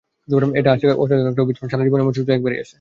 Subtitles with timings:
[0.59, 2.69] এটা আসলেই অসাধারণ একটি অভিযান, সারা জীবনে এমন সুযোগ একবারই আসে।